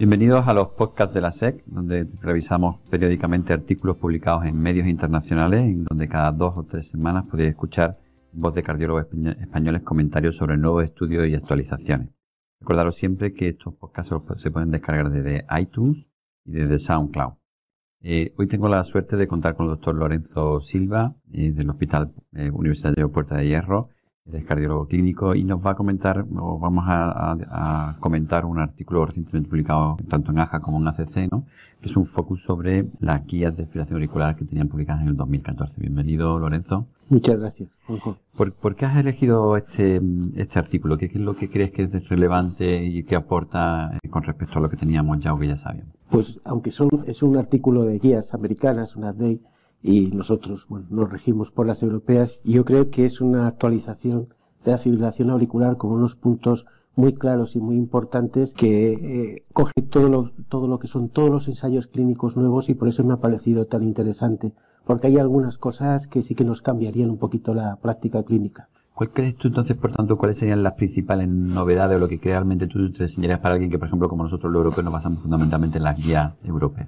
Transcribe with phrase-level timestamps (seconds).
[0.00, 5.60] Bienvenidos a los podcasts de la SEC, donde revisamos periódicamente artículos publicados en medios internacionales,
[5.60, 7.98] en donde cada dos o tres semanas podéis escuchar
[8.32, 12.08] voz de cardiólogos españoles comentarios sobre nuevos estudios y actualizaciones.
[12.60, 16.06] Recordaros siempre que estos podcasts se pueden descargar desde iTunes
[16.46, 17.34] y desde SoundCloud.
[18.00, 22.10] Eh, hoy tengo la suerte de contar con el doctor Lorenzo Silva eh, del Hospital
[22.32, 23.90] eh, Universitario Puerta de Hierro,
[24.32, 29.48] es cardiólogo clínico y nos va a comentar, o vamos a, comentar un artículo recientemente
[29.48, 31.44] publicado tanto en AJA como en ACC, ¿no?
[31.80, 35.16] que es un focus sobre las guías de fibrilación auricular que tenían publicadas en el
[35.16, 35.80] 2014.
[35.80, 36.86] Bienvenido, Lorenzo.
[37.08, 37.70] Muchas gracias.
[38.60, 40.00] ¿Por, qué has elegido este,
[40.36, 40.96] este artículo?
[40.96, 44.62] ¿Qué, es lo que crees que es relevante y que aporta eh, con respecto a
[44.62, 45.92] lo que teníamos ya o que ya sabíamos?
[46.08, 49.40] Pues aunque son, es un artículo de guías americanas, una DEI,
[49.82, 54.28] y nosotros bueno, nos regimos por las europeas y yo creo que es una actualización
[54.64, 59.72] de la fibrilación auricular con unos puntos muy claros y muy importantes que eh, coge
[59.88, 63.14] todo lo, todo lo que son todos los ensayos clínicos nuevos y por eso me
[63.14, 64.52] ha parecido tan interesante,
[64.84, 68.68] porque hay algunas cosas que sí que nos cambiarían un poquito la práctica clínica.
[69.00, 72.66] ¿Cuál crees tú entonces, por tanto, cuáles serían las principales novedades o lo que realmente
[72.66, 75.78] tú te enseñarías para alguien que, por ejemplo, como nosotros los europeos nos basamos fundamentalmente
[75.78, 76.86] en la guía europea?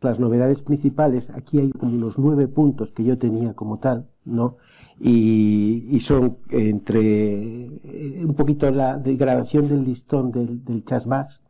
[0.00, 4.56] Las novedades principales, aquí hay como unos nueve puntos que yo tenía como tal, ¿no?
[4.98, 11.44] Y, son entre eh, un poquito la degradación del listón del, del chasbás,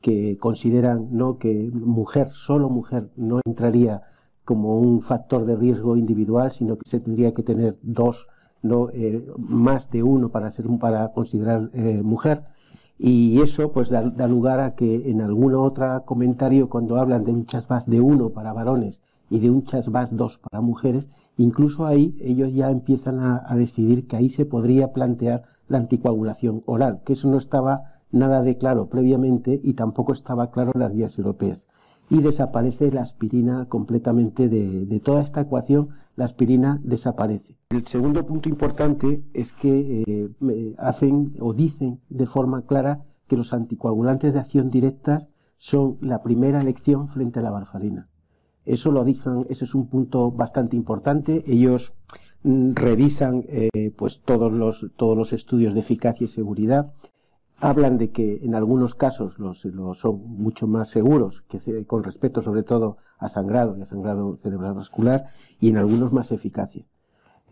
[0.00, 1.38] que consideran, ¿no?
[1.38, 4.02] Que mujer, solo mujer, no entraría
[4.44, 8.28] como un factor de riesgo individual, sino que se tendría que tener dos
[8.62, 12.44] no eh, más de uno para ser para considerar eh, mujer.
[12.98, 17.46] Y eso pues da, lugar a que en algún otro comentario cuando hablan de un
[17.46, 22.54] chasbás de uno para varones y de un chasbás dos para mujeres incluso ahí ellos
[22.54, 27.28] ya empiezan a, a decidir que ahí se podría plantear la anticoagulación oral que eso
[27.28, 31.68] no estaba nada de claro previamente y tampoco estaba claro en las guías europeas
[32.08, 37.56] y desaparece la aspirina completamente de, de toda esta ecuación la aspirina desaparece.
[37.70, 43.52] El segundo punto importante es que eh, hacen o dicen de forma clara que los
[43.52, 45.28] anticoagulantes de acción directa
[45.58, 48.08] son la primera elección frente a la varfarina.
[48.64, 51.44] Eso lo dicen, ese es un punto bastante importante.
[51.46, 51.94] Ellos
[52.42, 56.92] mm, revisan eh, pues todos los, todos los estudios de eficacia y seguridad
[57.60, 62.42] hablan de que en algunos casos los, los son mucho más seguros que con respecto
[62.42, 65.26] sobre todo a sangrado y a sangrado cerebral vascular
[65.60, 66.86] y en algunos más eficacia.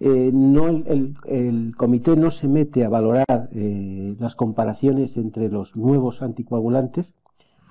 [0.00, 6.20] Eh, no el, comité no se mete a valorar eh, las comparaciones entre los nuevos
[6.20, 7.14] anticoagulantes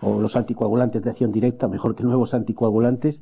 [0.02, 3.22] o los anticoagulantes de acción directa, mejor que nuevos anticoagulantes,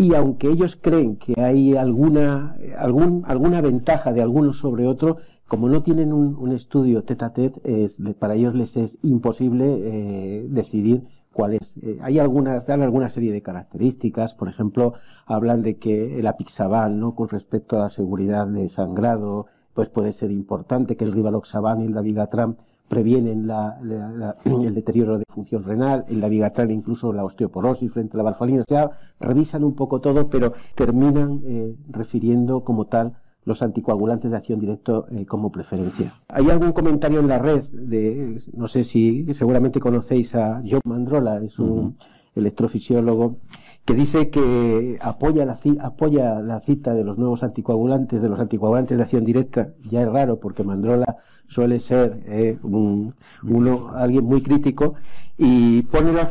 [0.00, 5.68] y aunque ellos creen que hay alguna, algún, alguna ventaja de algunos sobre otro, como
[5.68, 7.88] no tienen un, estudio tete a tete,
[8.18, 11.76] para ellos les es imposible eh, decidir cuál es.
[11.82, 14.94] Eh, hay algunas, dan alguna serie de características, por ejemplo,
[15.26, 17.14] hablan de que el apixaban, ¿no?
[17.14, 21.86] Con respecto a la seguridad de sangrado, pues puede ser importante que el rivaloxaban y
[21.86, 22.56] el dabigatran
[22.88, 23.48] previenen
[24.44, 28.62] el deterioro de función renal, el dabigatran incluso la osteoporosis frente a la varfarina.
[28.62, 33.14] O sea, revisan un poco todo, pero terminan eh, refiriendo como tal
[33.44, 36.12] los anticoagulantes de acción directa eh, como preferencia.
[36.28, 41.42] Hay algún comentario en la red de, no sé si seguramente conocéis a John Mandrola,
[41.42, 41.96] es un
[42.40, 43.36] electrofisiólogo
[43.84, 48.98] que dice que apoya la, apoya la cita de los nuevos anticoagulantes, de los anticoagulantes
[48.98, 49.72] de acción directa.
[49.88, 54.94] Ya es raro porque Mandrola suele ser eh, un, uno, alguien muy crítico
[55.36, 56.30] y pone la,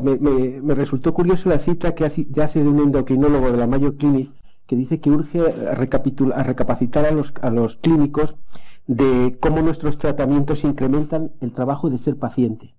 [0.00, 3.96] me, me, resultó curioso la cita que hace, hace de un endocrinólogo de la Mayo
[3.96, 4.30] Clinic
[4.66, 5.74] que dice que urge a, a
[6.44, 8.36] recapacitar a los, a los clínicos
[8.86, 12.74] de cómo nuestros tratamientos incrementan el trabajo de ser paciente.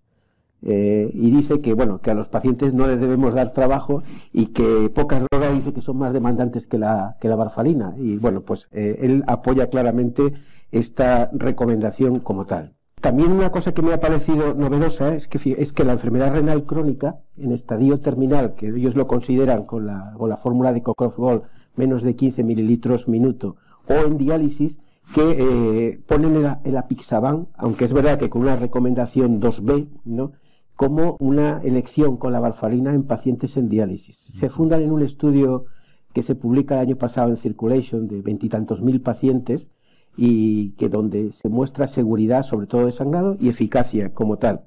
[0.66, 4.02] Eh, y dice que bueno que a los pacientes no les debemos dar trabajo
[4.32, 8.16] y que pocas drogas dice que son más demandantes que la que la varfarina y
[8.16, 10.32] bueno pues eh, él apoya claramente
[10.72, 15.74] esta recomendación como tal también una cosa que me ha parecido novedosa es que es
[15.74, 20.30] que la enfermedad renal crónica en estadio terminal que ellos lo consideran con la con
[20.30, 21.42] la fórmula de Cockcroft Gold
[21.76, 23.58] menos de 15 mililitros minuto
[23.90, 24.80] o en diálisis
[25.14, 30.32] que eh, ponen el, el apixaban, aunque es verdad que con una recomendación 2B, ¿no?
[30.76, 34.18] Como una elección con la varfarina en pacientes en diálisis.
[34.18, 35.66] Se fundan en un estudio
[36.14, 39.70] que se publica el año pasado en Circulation de veintitantos mil pacientes
[40.16, 44.66] y que donde se muestra seguridad, sobre todo de sangrado, y eficacia como tal.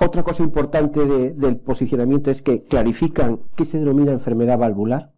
[0.00, 5.12] Otra cosa importante del posicionamiento es que clarifican qué se denomina enfermedad valvular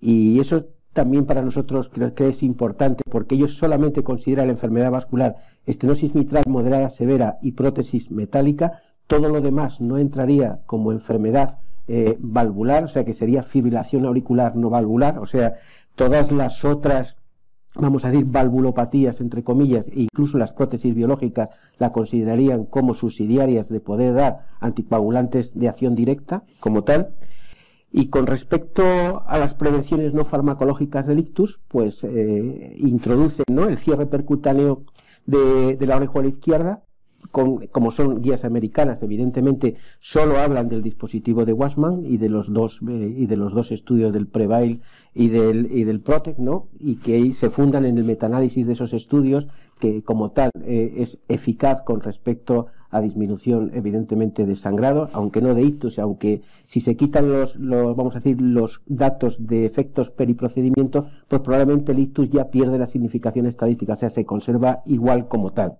[0.00, 4.90] y eso también para nosotros creo que es importante porque ellos solamente consideran la enfermedad
[4.90, 5.36] vascular
[5.66, 11.58] estenosis mitral moderada severa y prótesis metálica todo lo demás no entraría como enfermedad
[11.88, 15.54] eh, valvular, o sea que sería fibrilación auricular no valvular, o sea,
[15.96, 17.16] todas las otras
[17.74, 23.68] vamos a decir, valvulopatías, entre comillas, e incluso las prótesis biológicas la considerarían como subsidiarias
[23.68, 27.14] de poder dar anticoagulantes de acción directa, como tal.
[27.90, 33.64] Y con respecto a las prevenciones no farmacológicas del ictus, pues eh, introducen ¿no?
[33.64, 34.84] el cierre percutáneo
[35.24, 35.96] de, de la
[36.26, 36.82] izquierda,
[37.30, 42.80] como son guías americanas, evidentemente solo hablan del dispositivo de Wasman y de los dos
[42.88, 44.80] eh, y de los dos estudios del Prevail
[45.14, 46.68] y del y del Protect, ¿no?
[46.78, 49.48] Y que se fundan en el metaanálisis de esos estudios
[49.78, 55.54] que como tal eh, es eficaz con respecto a disminución evidentemente de sangrado, aunque no
[55.54, 60.10] de ictus, aunque si se quitan los, los vamos a decir los datos de efectos
[60.10, 65.28] periprocedimiento, pues probablemente el ictus ya pierde la significación estadística, o sea, se conserva igual
[65.28, 65.78] como tal.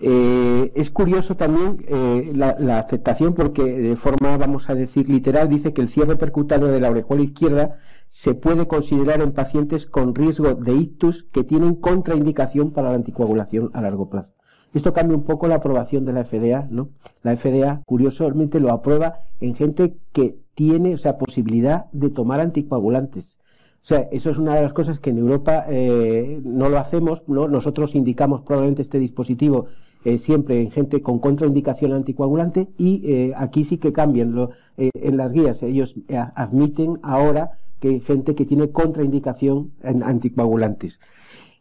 [0.00, 5.72] Eh, es curioso también eh, la, aceptación porque de forma, vamos a decir, literal, dice
[5.72, 7.76] que el cierre percutáneo de la orejuela izquierda
[8.08, 13.70] se puede considerar en pacientes con riesgo de ictus que tienen contraindicación para la anticoagulación
[13.74, 14.30] a largo plazo.
[14.72, 16.90] Esto cambia un poco la aprobación de la FDA, ¿no?
[17.22, 23.38] La FDA, curiosamente, lo aprueba en gente que tiene, o sea, posibilidad de tomar anticoagulantes.
[23.82, 27.24] O sea, eso es una de las cosas que en Europa eh, no lo hacemos,
[27.26, 27.48] ¿no?
[27.48, 29.66] Nosotros indicamos probablemente este dispositivo
[30.04, 34.90] eh, siempre en gente con contraindicación anticoagulante y eh, aquí sí que cambian lo, eh,
[34.94, 35.62] en las guías.
[35.62, 35.96] Ellos
[36.34, 41.00] admiten ahora que hay gente que tiene contraindicación en anticoagulantes.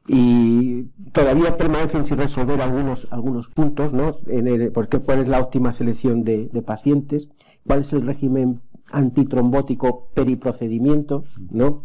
[0.08, 4.14] Y todavía permanecen sin resolver algunos, algunos puntos, ¿no?
[4.28, 7.28] En porque cuál es la óptima selección de, de pacientes,
[7.66, 8.62] cuál es el régimen
[8.92, 11.84] antitrombótico periprocedimiento, ¿no?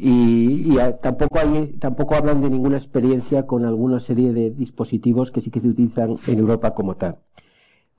[0.00, 5.50] Y, tampoco hay, tampoco hablan de ninguna experiencia con alguna serie de dispositivos que sí
[5.50, 7.18] que se utilizan en Europa como tal.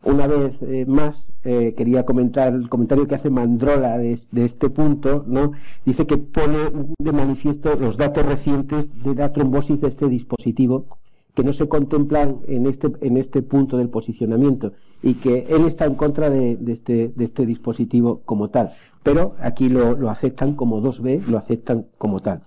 [0.04, 5.26] Una vez eh, más, eh, quería comentar el comentario que hace Mandrola de, este punto,
[5.28, 5.52] ¿no?
[5.86, 6.58] Dice que pone
[7.00, 10.86] de manifiesto los datos recientes de la trombosis de este dispositivo
[11.34, 15.86] que no se contemplan en este, en este punto del posicionamiento y que él está
[15.86, 18.72] en contra de, este, de este dispositivo como tal.
[19.04, 22.42] Pero aquí lo, lo aceptan como 2B, lo aceptan como tal.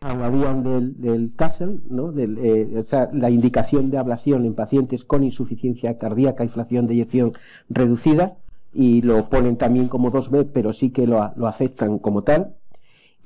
[0.00, 2.12] Hablarían del, del Castle, ¿no?
[2.12, 7.32] Del, eh, la indicación de ablación en pacientes con insuficiencia cardíaca y fracción de eyección
[7.68, 8.36] reducida,
[8.72, 12.56] y lo ponen también como 2B, pero sí que lo, lo aceptan como tal.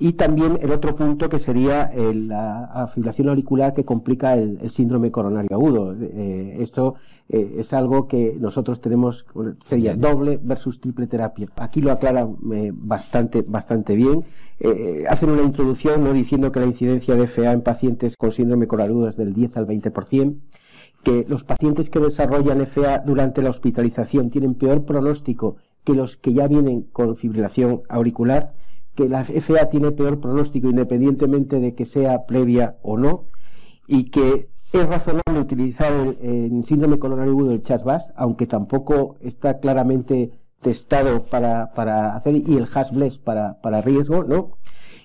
[0.03, 5.55] Y también el otro punto que sería la fibrilación auricular que complica el, síndrome coronario
[5.55, 5.95] agudo.
[5.95, 6.95] Eh, esto
[7.29, 9.27] eh, es algo que nosotros tenemos,
[9.59, 11.49] sería doble versus triple terapia.
[11.57, 14.25] Aquí lo aclaran eh, bastante, bastante bien.
[15.07, 16.13] hacen una introducción ¿no?
[16.13, 19.55] diciendo que la incidencia de FA en pacientes con síndrome coronario agudo es del 10
[19.57, 20.35] al 20%
[21.03, 26.33] que los pacientes que desarrollan FA durante la hospitalización tienen peor pronóstico que los que
[26.33, 28.53] ya vienen con fibrilación auricular
[28.95, 33.23] que la FA tiene peor pronóstico independientemente de que sea previa o no
[33.87, 40.31] y que es razonable utilizar el, síndrome coronario agudo el CHASBAS, aunque tampoco está claramente
[40.61, 44.57] testado para, para hacer, y el HASBLES para, para riesgo, ¿no?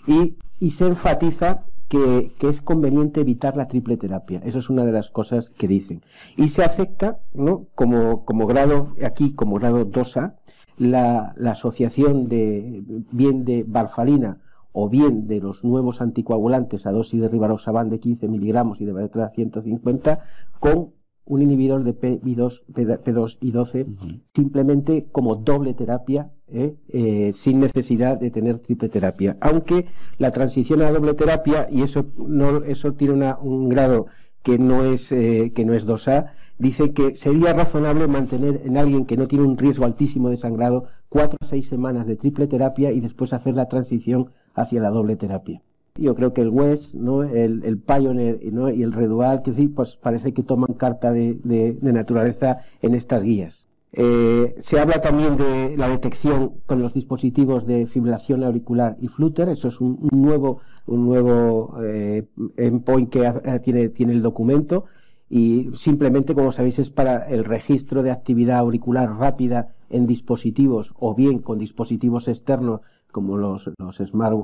[0.07, 4.41] Y, y se enfatiza que, que, es conveniente evitar la triple terapia.
[4.45, 6.03] Eso es una de las cosas que dicen.
[6.37, 7.67] Y se acepta, ¿no?
[7.75, 10.35] Como, como grado, aquí como grado 2A,
[10.79, 14.41] la, asociación de bien de barfalina
[14.73, 19.23] o bien de los nuevos anticoagulantes a dosis de rivaroxaban de 15 miligramos y de
[19.23, 20.21] a 150
[20.61, 20.93] con
[21.25, 23.87] un inhibidor de P2, P2 y 12
[24.35, 26.77] simplemente como doble terapia ¿eh?
[26.89, 29.87] Eh, sin necesidad de tener triple terapia aunque
[30.19, 34.07] la transición a doble terapia y eso no eso tiene un grado
[34.47, 39.05] que no es eh, que no es 2A dice que sería razonable mantener en alguien
[39.05, 42.93] que no tiene un riesgo altísimo de sangrado cuatro o seis semanas de triple terapia
[42.93, 45.63] y después hacer la transición hacia la doble terapia.
[45.97, 47.25] Yo creo que el West, ¿no?
[47.25, 48.71] el, el Pioneer ¿no?
[48.71, 53.25] y el Redual, que sí, pues parece que toman carta de, de, naturaleza en estas
[53.25, 53.67] guías.
[53.93, 59.49] Eh, se habla también de la detección con los dispositivos de fibrilación auricular y flutter,
[59.49, 62.27] eso es un, nuevo, un nuevo eh,
[62.57, 64.85] endpoint que tiene, tiene el documento.
[65.29, 71.15] Y simplemente, como sabéis, es para el registro de actividad auricular rápida en dispositivos o
[71.15, 74.37] bien con dispositivos externos como los, los Smart,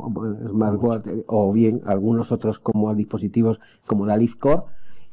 [0.48, 1.08] Smartwatch.
[1.26, 4.62] o bien algunos otros como dispositivos como la LeafCore.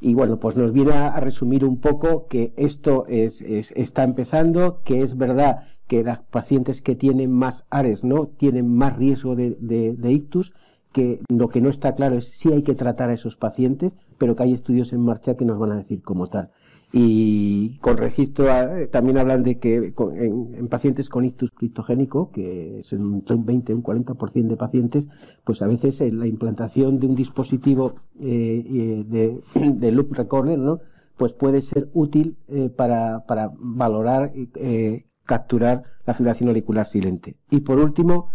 [0.00, 5.02] Y bueno, pues nos viene a, resumir un poco que esto es, está empezando, que
[5.02, 9.94] es verdad que las pacientes que tienen más ARES no tienen más riesgo de, de,
[9.94, 10.52] de ictus
[10.92, 14.34] que lo que no está claro es si hay que tratar a esos pacientes, pero
[14.34, 16.50] que hay estudios en marcha que nos van a decir como tal.
[16.92, 18.46] Y con registro
[18.90, 23.74] también hablan de que en, pacientes con ictus criptogénico, que es entre un 20 y
[23.76, 25.08] un 40% de pacientes,
[25.44, 29.40] pues a veces la implantación de un dispositivo eh, de,
[29.74, 30.80] de, loop recorder, ¿no?
[31.16, 37.36] pues puede ser útil eh, para, para, valorar y eh, capturar la fibrilación auricular silente.
[37.50, 38.30] Y por último,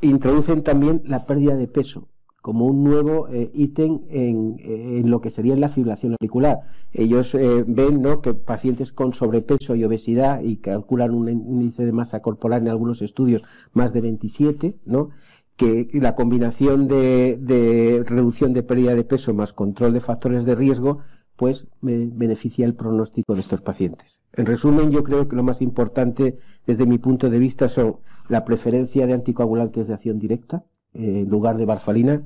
[0.00, 2.08] introducen también la pérdida de peso
[2.40, 6.60] como un nuevo eh, ítem en, lo que sería la fibrilación auricular.
[6.92, 8.20] Ellos eh, ven ¿no?
[8.20, 13.02] que pacientes con sobrepeso y obesidad y calculan un índice de masa corporal en algunos
[13.02, 13.42] estudios
[13.72, 15.10] más de 27, ¿no?
[15.56, 21.00] que la combinación de, reducción de pérdida de peso más control de factores de riesgo
[21.34, 24.22] pues beneficia el pronóstico de estos pacientes.
[24.32, 28.44] En resumen, yo creo que lo más importante desde mi punto de vista son la
[28.44, 30.64] preferencia de anticoagulantes de acción directa,
[30.98, 32.22] eh, en lugar de varfalina,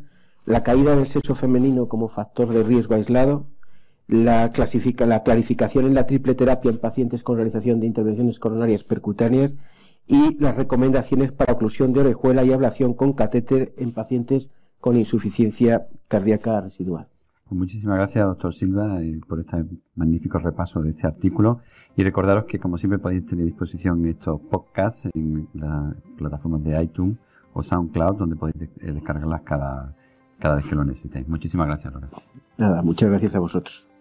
[0.46, 3.46] la caída del sexo femenino como factor de riesgo aislado,
[4.08, 8.82] la, clasifica, la clarificación en la triple terapia en pacientes con realización de intervenciones coronarias
[8.82, 9.56] percutáneas
[10.06, 14.50] y las recomendaciones para oclusión de orejuela y ablación con catéter en pacientes
[14.80, 17.06] con insuficiencia cardíaca residual.
[17.48, 19.64] Pues muchísimas gracias, doctor Silva, eh, por este
[19.94, 21.60] magnífico repaso de este artículo.
[21.94, 26.82] Y recordaros que, como siempre, podéis tener a disposición estos podcasts en las plataformas de
[26.82, 27.18] iTunes
[27.52, 29.94] o SoundCloud, donde podéis descargarlas cada,
[30.38, 31.28] cada vez que lo necesitéis.
[31.28, 32.22] Muchísimas gracias, Lorenzo.
[32.56, 33.91] Nada, muchas gracias a vosotros.